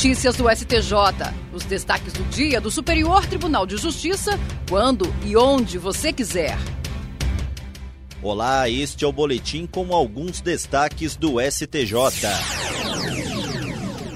Notícias 0.00 0.34
do 0.34 0.48
STJ. 0.48 0.94
Os 1.52 1.62
destaques 1.64 2.14
do 2.14 2.24
dia 2.30 2.58
do 2.58 2.70
Superior 2.70 3.26
Tribunal 3.26 3.66
de 3.66 3.76
Justiça, 3.76 4.40
quando 4.66 5.04
e 5.26 5.36
onde 5.36 5.76
você 5.76 6.10
quiser. 6.10 6.56
Olá, 8.22 8.66
este 8.66 9.04
é 9.04 9.06
o 9.06 9.12
boletim 9.12 9.66
com 9.66 9.94
alguns 9.94 10.40
destaques 10.40 11.16
do 11.16 11.38
STJ. 11.38 11.98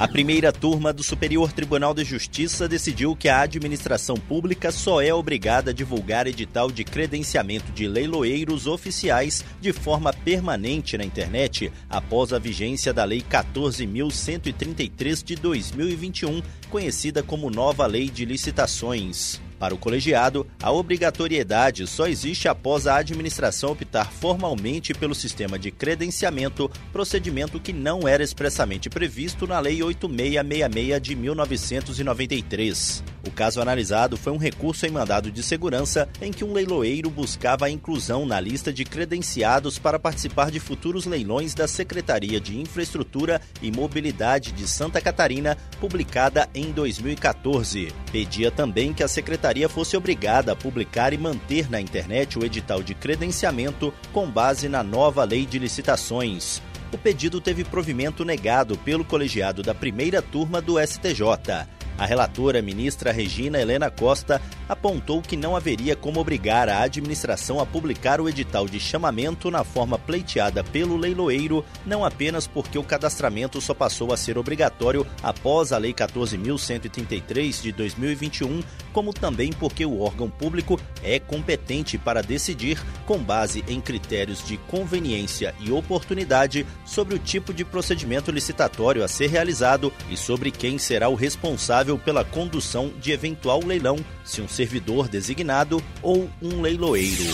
A 0.04 0.06
primeira 0.06 0.52
turma 0.52 0.92
do 0.92 1.02
Superior 1.02 1.50
Tribunal 1.50 1.94
de 1.94 2.04
Justiça 2.04 2.68
decidiu 2.68 3.16
que 3.16 3.26
a 3.26 3.40
administração 3.40 4.16
pública 4.16 4.70
só 4.70 5.00
é 5.00 5.14
obrigada 5.14 5.70
a 5.70 5.74
divulgar 5.74 6.26
edital 6.26 6.70
de 6.70 6.84
credenciamento 6.84 7.72
de 7.72 7.88
leiloeiros 7.88 8.66
oficiais 8.66 9.42
de 9.62 9.72
forma 9.72 10.12
permanente 10.12 10.98
na 10.98 11.06
internet 11.06 11.72
após 11.88 12.34
a 12.34 12.38
vigência 12.38 12.92
da 12.92 13.02
Lei 13.02 13.22
14.133 13.22 15.24
de 15.24 15.36
2021, 15.36 16.42
conhecida 16.68 17.22
como 17.22 17.48
Nova 17.48 17.86
Lei 17.86 18.10
de 18.10 18.26
Licitações. 18.26 19.40
Para 19.58 19.74
o 19.74 19.78
colegiado, 19.78 20.46
a 20.62 20.70
obrigatoriedade 20.70 21.86
só 21.86 22.06
existe 22.06 22.48
após 22.48 22.86
a 22.86 22.96
administração 22.96 23.72
optar 23.72 24.10
formalmente 24.10 24.92
pelo 24.92 25.14
sistema 25.14 25.58
de 25.58 25.70
credenciamento, 25.70 26.70
procedimento 26.92 27.60
que 27.60 27.72
não 27.72 28.06
era 28.06 28.22
expressamente 28.22 28.90
previsto 28.90 29.46
na 29.46 29.60
Lei 29.60 29.82
8666 29.82 31.00
de 31.00 31.16
1993. 31.16 33.13
O 33.26 33.30
caso 33.30 33.60
analisado 33.60 34.16
foi 34.16 34.32
um 34.32 34.36
recurso 34.36 34.86
em 34.86 34.90
mandado 34.90 35.30
de 35.30 35.42
segurança 35.42 36.08
em 36.20 36.30
que 36.30 36.44
um 36.44 36.52
leiloeiro 36.52 37.08
buscava 37.08 37.66
a 37.66 37.70
inclusão 37.70 38.26
na 38.26 38.38
lista 38.38 38.72
de 38.72 38.84
credenciados 38.84 39.78
para 39.78 39.98
participar 39.98 40.50
de 40.50 40.60
futuros 40.60 41.06
leilões 41.06 41.54
da 41.54 41.66
Secretaria 41.66 42.38
de 42.38 42.58
Infraestrutura 42.58 43.40
e 43.62 43.72
Mobilidade 43.72 44.52
de 44.52 44.68
Santa 44.68 45.00
Catarina, 45.00 45.56
publicada 45.80 46.48
em 46.54 46.70
2014. 46.70 47.92
Pedia 48.12 48.50
também 48.50 48.92
que 48.92 49.02
a 49.02 49.08
secretaria 49.08 49.68
fosse 49.68 49.96
obrigada 49.96 50.52
a 50.52 50.56
publicar 50.56 51.12
e 51.12 51.18
manter 51.18 51.70
na 51.70 51.80
internet 51.80 52.38
o 52.38 52.44
edital 52.44 52.82
de 52.82 52.94
credenciamento 52.94 53.92
com 54.12 54.30
base 54.30 54.68
na 54.68 54.82
nova 54.82 55.24
lei 55.24 55.46
de 55.46 55.58
licitações. 55.58 56.60
O 56.92 56.98
pedido 56.98 57.40
teve 57.40 57.64
provimento 57.64 58.24
negado 58.24 58.76
pelo 58.78 59.04
colegiado 59.04 59.62
da 59.62 59.74
primeira 59.74 60.22
turma 60.22 60.60
do 60.60 60.78
STJ. 60.78 61.66
A 61.96 62.04
relatora, 62.04 62.60
ministra 62.60 63.12
Regina 63.12 63.60
Helena 63.60 63.88
Costa, 63.88 64.42
apontou 64.68 65.22
que 65.22 65.36
não 65.36 65.54
haveria 65.54 65.94
como 65.94 66.18
obrigar 66.18 66.68
a 66.68 66.82
administração 66.82 67.60
a 67.60 67.66
publicar 67.66 68.20
o 68.20 68.28
edital 68.28 68.66
de 68.66 68.80
chamamento 68.80 69.50
na 69.50 69.62
forma 69.62 69.98
pleiteada 69.98 70.64
pelo 70.64 70.96
leiloeiro, 70.96 71.64
não 71.86 72.04
apenas 72.04 72.46
porque 72.46 72.78
o 72.78 72.82
cadastramento 72.82 73.60
só 73.60 73.74
passou 73.74 74.12
a 74.12 74.16
ser 74.16 74.36
obrigatório 74.36 75.06
após 75.22 75.72
a 75.72 75.78
Lei 75.78 75.92
14.133 75.92 77.62
de 77.62 77.72
2021, 77.72 78.62
como 78.92 79.12
também 79.12 79.52
porque 79.52 79.86
o 79.86 80.00
órgão 80.00 80.28
público 80.28 80.80
é 81.02 81.20
competente 81.20 81.96
para 81.96 82.22
decidir, 82.22 82.82
com 83.06 83.18
base 83.18 83.64
em 83.68 83.80
critérios 83.80 84.44
de 84.44 84.56
conveniência 84.56 85.54
e 85.60 85.70
oportunidade, 85.70 86.66
sobre 86.84 87.14
o 87.14 87.18
tipo 87.18 87.54
de 87.54 87.64
procedimento 87.64 88.32
licitatório 88.32 89.04
a 89.04 89.08
ser 89.08 89.28
realizado 89.28 89.92
e 90.10 90.16
sobre 90.16 90.50
quem 90.50 90.78
será 90.78 91.08
o 91.08 91.14
responsável 91.14 91.83
responsável 91.84 91.98
pela 91.98 92.24
condução 92.24 92.90
de 92.98 93.12
eventual 93.12 93.60
leilão, 93.64 93.96
se 94.24 94.40
um 94.40 94.48
servidor 94.48 95.08
designado 95.08 95.82
ou 96.02 96.28
um 96.40 96.60
leiloeiro. 96.62 97.24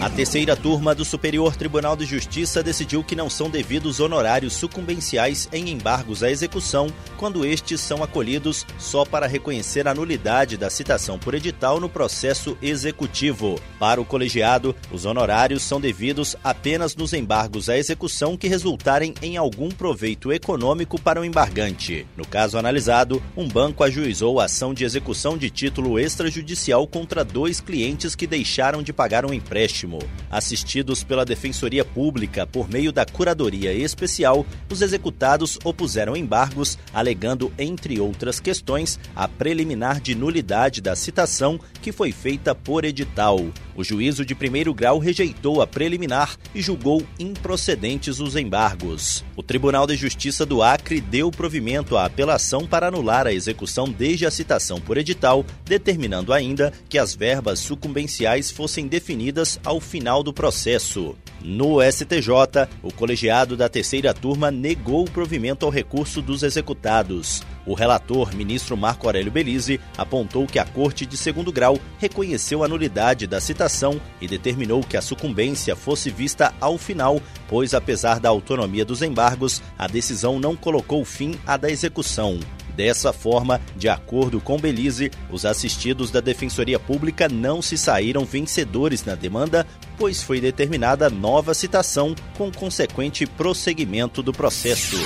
A 0.00 0.08
terceira 0.08 0.54
turma 0.54 0.94
do 0.94 1.04
Superior 1.04 1.56
Tribunal 1.56 1.96
de 1.96 2.06
Justiça 2.06 2.62
decidiu 2.62 3.02
que 3.02 3.16
não 3.16 3.28
são 3.28 3.50
devidos 3.50 3.98
honorários 3.98 4.52
sucumbenciais 4.52 5.48
em 5.52 5.70
embargos 5.70 6.22
à 6.22 6.30
execução 6.30 6.86
quando 7.16 7.44
estes 7.44 7.80
são 7.80 8.00
acolhidos 8.00 8.64
só 8.78 9.04
para 9.04 9.26
reconhecer 9.26 9.88
a 9.88 9.94
nulidade 9.94 10.56
da 10.56 10.70
citação 10.70 11.18
por 11.18 11.34
edital 11.34 11.80
no 11.80 11.88
processo 11.88 12.56
executivo. 12.62 13.60
Para 13.76 14.00
o 14.00 14.04
colegiado, 14.04 14.74
os 14.92 15.04
honorários 15.04 15.64
são 15.64 15.80
devidos 15.80 16.36
apenas 16.44 16.94
nos 16.94 17.12
embargos 17.12 17.68
à 17.68 17.76
execução 17.76 18.36
que 18.36 18.46
resultarem 18.46 19.14
em 19.20 19.36
algum 19.36 19.68
proveito 19.68 20.32
econômico 20.32 21.00
para 21.00 21.20
o 21.20 21.24
embargante. 21.24 22.06
No 22.16 22.24
caso 22.24 22.56
analisado, 22.56 23.20
um 23.36 23.48
banco 23.48 23.82
ajuizou 23.82 24.38
a 24.38 24.44
ação 24.44 24.72
de 24.72 24.84
execução 24.84 25.36
de 25.36 25.50
título 25.50 25.98
extrajudicial 25.98 26.86
contra 26.86 27.24
dois 27.24 27.60
clientes 27.60 28.14
que 28.14 28.28
deixaram 28.28 28.80
de 28.80 28.92
pagar 28.92 29.26
um 29.26 29.34
empréstimo 29.34 29.87
Assistidos 30.30 31.02
pela 31.02 31.24
Defensoria 31.24 31.84
Pública 31.84 32.46
por 32.46 32.68
meio 32.68 32.92
da 32.92 33.06
Curadoria 33.06 33.72
Especial, 33.72 34.44
os 34.70 34.82
executados 34.82 35.58
opuseram 35.64 36.16
embargos, 36.16 36.78
alegando, 36.92 37.52
entre 37.58 38.00
outras 38.00 38.40
questões, 38.40 38.98
a 39.14 39.26
preliminar 39.26 40.00
de 40.00 40.14
nulidade 40.14 40.80
da 40.80 40.94
citação 40.94 41.58
que 41.80 41.92
foi 41.92 42.12
feita 42.12 42.54
por 42.54 42.84
edital. 42.84 43.38
O 43.78 43.84
juízo 43.84 44.24
de 44.24 44.34
primeiro 44.34 44.74
grau 44.74 44.98
rejeitou 44.98 45.62
a 45.62 45.66
preliminar 45.66 46.36
e 46.52 46.60
julgou 46.60 47.06
improcedentes 47.16 48.18
os 48.18 48.34
embargos. 48.34 49.24
O 49.36 49.42
Tribunal 49.42 49.86
de 49.86 49.94
Justiça 49.94 50.44
do 50.44 50.64
Acre 50.64 51.00
deu 51.00 51.30
provimento 51.30 51.96
à 51.96 52.04
apelação 52.04 52.66
para 52.66 52.88
anular 52.88 53.26
a 53.26 53.32
execução 53.32 53.88
desde 53.88 54.26
a 54.26 54.32
citação 54.32 54.80
por 54.80 54.98
edital, 54.98 55.44
determinando 55.64 56.32
ainda 56.32 56.72
que 56.88 56.98
as 56.98 57.14
verbas 57.14 57.60
sucumbenciais 57.60 58.50
fossem 58.50 58.88
definidas 58.88 59.60
ao 59.64 59.77
final 59.80 60.22
do 60.22 60.32
processo. 60.32 61.16
No 61.40 61.80
STJ, 61.80 62.68
o 62.82 62.92
colegiado 62.92 63.56
da 63.56 63.68
terceira 63.68 64.12
turma 64.12 64.50
negou 64.50 65.04
o 65.04 65.10
provimento 65.10 65.64
ao 65.64 65.70
recurso 65.70 66.20
dos 66.20 66.42
executados. 66.42 67.42
O 67.64 67.74
relator, 67.74 68.34
ministro 68.34 68.76
Marco 68.76 69.06
Aurélio 69.06 69.30
Belize, 69.30 69.78
apontou 69.96 70.46
que 70.46 70.58
a 70.58 70.64
Corte 70.64 71.06
de 71.06 71.16
segundo 71.16 71.52
grau 71.52 71.78
reconheceu 71.98 72.64
a 72.64 72.68
nulidade 72.68 73.26
da 73.26 73.40
citação 73.40 74.00
e 74.20 74.26
determinou 74.26 74.82
que 74.82 74.96
a 74.96 75.02
sucumbência 75.02 75.76
fosse 75.76 76.10
vista 76.10 76.52
ao 76.60 76.76
final, 76.78 77.20
pois, 77.46 77.74
apesar 77.74 78.18
da 78.18 78.28
autonomia 78.28 78.84
dos 78.84 79.02
embargos, 79.02 79.62
a 79.78 79.86
decisão 79.86 80.40
não 80.40 80.56
colocou 80.56 81.04
fim 81.04 81.38
à 81.46 81.56
da 81.56 81.70
execução. 81.70 82.40
Dessa 82.78 83.12
forma, 83.12 83.60
de 83.74 83.88
acordo 83.88 84.40
com 84.40 84.56
Belize, 84.56 85.10
os 85.32 85.44
assistidos 85.44 86.12
da 86.12 86.20
Defensoria 86.20 86.78
Pública 86.78 87.28
não 87.28 87.60
se 87.60 87.76
saíram 87.76 88.24
vencedores 88.24 89.04
na 89.04 89.16
demanda, 89.16 89.66
pois 89.98 90.22
foi 90.22 90.40
determinada 90.40 91.10
nova 91.10 91.54
citação 91.54 92.14
com 92.36 92.52
consequente 92.52 93.26
prosseguimento 93.26 94.22
do 94.22 94.32
processo. 94.32 94.96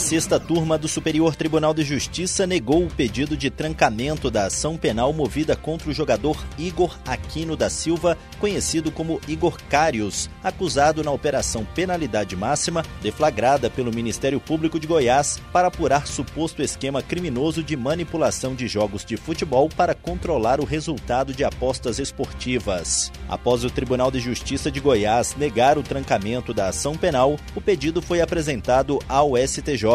Sexta 0.00 0.40
turma 0.40 0.78
do 0.78 0.88
Superior 0.88 1.36
Tribunal 1.36 1.74
de 1.74 1.84
Justiça 1.84 2.44
negou 2.44 2.84
o 2.84 2.90
pedido 2.90 3.36
de 3.36 3.48
trancamento 3.48 4.28
da 4.28 4.46
ação 4.46 4.76
penal 4.76 5.12
movida 5.12 5.54
contra 5.54 5.88
o 5.88 5.92
jogador 5.92 6.42
Igor 6.58 6.98
Aquino 7.06 7.54
da 7.54 7.70
Silva, 7.70 8.18
conhecido 8.40 8.90
como 8.90 9.20
Igor 9.28 9.60
Carius, 9.68 10.28
acusado 10.42 11.04
na 11.04 11.12
Operação 11.12 11.64
Penalidade 11.76 12.34
Máxima, 12.34 12.82
deflagrada 13.00 13.70
pelo 13.70 13.94
Ministério 13.94 14.40
Público 14.40 14.80
de 14.80 14.86
Goiás 14.86 15.38
para 15.52 15.68
apurar 15.68 16.08
suposto 16.08 16.62
esquema 16.62 17.02
criminoso 17.02 17.62
de 17.62 17.76
manipulação 17.76 18.54
de 18.54 18.66
jogos 18.66 19.04
de 19.04 19.16
futebol 19.16 19.68
para 19.68 19.94
controlar 19.94 20.60
o 20.60 20.64
resultado 20.64 21.32
de 21.32 21.44
apostas 21.44 22.00
esportivas. 22.00 23.12
Após 23.28 23.64
o 23.64 23.70
Tribunal 23.70 24.10
de 24.10 24.18
Justiça 24.18 24.72
de 24.72 24.80
Goiás 24.80 25.36
negar 25.36 25.78
o 25.78 25.84
trancamento 25.84 26.52
da 26.52 26.68
ação 26.68 26.96
penal, 26.96 27.36
o 27.54 27.60
pedido 27.60 28.02
foi 28.02 28.20
apresentado 28.22 28.98
ao 29.06 29.36
STJ 29.36 29.89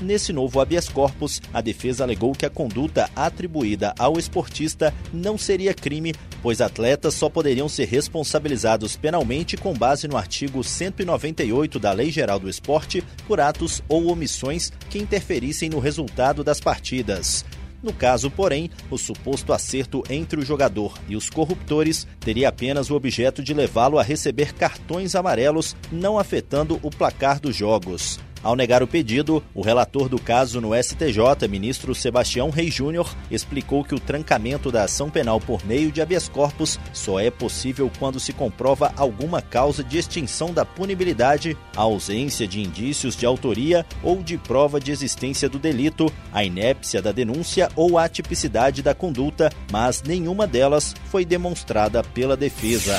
Nesse 0.00 0.30
novo 0.30 0.60
habeas 0.60 0.90
corpus, 0.90 1.40
a 1.54 1.62
defesa 1.62 2.04
alegou 2.04 2.32
que 2.32 2.44
a 2.44 2.50
conduta 2.50 3.08
atribuída 3.16 3.94
ao 3.98 4.18
esportista 4.18 4.92
não 5.12 5.38
seria 5.38 5.72
crime, 5.72 6.14
pois 6.42 6.60
atletas 6.60 7.14
só 7.14 7.30
poderiam 7.30 7.68
ser 7.68 7.86
responsabilizados 7.86 8.94
penalmente 8.94 9.56
com 9.56 9.72
base 9.72 10.06
no 10.06 10.16
artigo 10.16 10.62
198 10.62 11.78
da 11.78 11.92
Lei 11.92 12.10
Geral 12.10 12.38
do 12.38 12.48
Esporte 12.48 13.02
por 13.26 13.40
atos 13.40 13.82
ou 13.88 14.08
omissões 14.12 14.70
que 14.90 14.98
interferissem 14.98 15.70
no 15.70 15.78
resultado 15.78 16.44
das 16.44 16.60
partidas. 16.60 17.42
No 17.82 17.92
caso, 17.92 18.30
porém, 18.30 18.70
o 18.90 18.98
suposto 18.98 19.52
acerto 19.52 20.02
entre 20.10 20.40
o 20.40 20.44
jogador 20.44 20.98
e 21.08 21.16
os 21.16 21.30
corruptores 21.30 22.06
teria 22.20 22.48
apenas 22.48 22.90
o 22.90 22.94
objeto 22.94 23.42
de 23.42 23.54
levá-lo 23.54 23.98
a 23.98 24.02
receber 24.02 24.52
cartões 24.52 25.14
amarelos, 25.14 25.74
não 25.90 26.18
afetando 26.18 26.78
o 26.82 26.90
placar 26.90 27.40
dos 27.40 27.56
jogos. 27.56 28.18
Ao 28.46 28.54
negar 28.54 28.80
o 28.80 28.86
pedido, 28.86 29.42
o 29.52 29.60
relator 29.60 30.08
do 30.08 30.20
caso 30.20 30.60
no 30.60 30.70
STJ, 30.72 31.48
ministro 31.50 31.92
Sebastião 31.96 32.48
Reis 32.48 32.72
Júnior, 32.72 33.12
explicou 33.28 33.82
que 33.82 33.92
o 33.92 33.98
trancamento 33.98 34.70
da 34.70 34.84
ação 34.84 35.10
penal 35.10 35.40
por 35.40 35.66
meio 35.66 35.90
de 35.90 36.00
habeas 36.00 36.28
corpus 36.28 36.78
só 36.92 37.18
é 37.18 37.28
possível 37.28 37.90
quando 37.98 38.20
se 38.20 38.32
comprova 38.32 38.92
alguma 38.96 39.42
causa 39.42 39.82
de 39.82 39.98
extinção 39.98 40.54
da 40.54 40.64
punibilidade, 40.64 41.58
a 41.76 41.80
ausência 41.82 42.46
de 42.46 42.62
indícios 42.62 43.16
de 43.16 43.26
autoria 43.26 43.84
ou 44.00 44.22
de 44.22 44.38
prova 44.38 44.78
de 44.78 44.92
existência 44.92 45.48
do 45.48 45.58
delito, 45.58 46.06
a 46.32 46.44
inépcia 46.44 47.02
da 47.02 47.10
denúncia 47.10 47.68
ou 47.74 47.98
a 47.98 48.08
tipicidade 48.08 48.80
da 48.80 48.94
conduta, 48.94 49.50
mas 49.72 50.04
nenhuma 50.04 50.46
delas 50.46 50.94
foi 51.10 51.24
demonstrada 51.24 52.00
pela 52.04 52.36
defesa. 52.36 52.96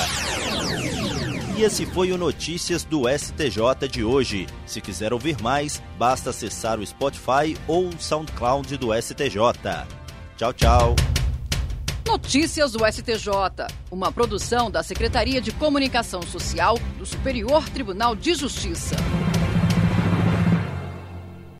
E 1.58 1.64
esse 1.64 1.84
foi 1.84 2.12
o 2.12 2.16
Notícias 2.16 2.84
do 2.84 3.08
STJ 3.08 3.88
de 3.90 4.04
hoje. 4.04 4.46
Se 4.64 4.80
quiser 4.80 5.12
ouvir 5.12 5.42
mais, 5.42 5.82
basta 5.98 6.30
acessar 6.30 6.78
o 6.78 6.86
Spotify 6.86 7.58
ou 7.66 7.88
o 7.88 8.00
SoundCloud 8.00 8.76
do 8.76 8.94
STJ. 8.94 9.40
Tchau, 10.36 10.52
tchau. 10.52 10.96
Notícias 12.06 12.70
do 12.70 12.86
STJ, 12.86 13.32
uma 13.90 14.12
produção 14.12 14.70
da 14.70 14.84
Secretaria 14.84 15.40
de 15.40 15.50
Comunicação 15.50 16.22
Social 16.22 16.78
do 16.96 17.04
Superior 17.04 17.68
Tribunal 17.68 18.14
de 18.14 18.34
Justiça. 18.34 18.94